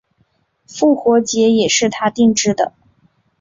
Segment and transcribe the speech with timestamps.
[0.65, 2.73] 复活节也是他制定的。